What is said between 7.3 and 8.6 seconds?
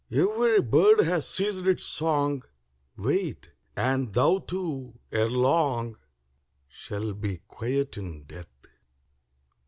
quiet in death.